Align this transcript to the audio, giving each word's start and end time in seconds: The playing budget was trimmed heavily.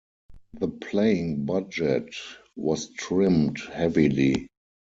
The 0.55 0.67
playing 0.69 1.45
budget 1.45 2.15
was 2.55 2.87
trimmed 2.89 3.59
heavily. 3.59 4.47